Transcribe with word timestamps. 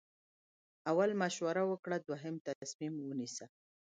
اول 0.91 1.09
مشوره 1.21 1.63
وکړه 1.67 1.97
دوهم 2.07 2.35
تصمیم 2.47 2.93
ونیسه. 2.99 3.45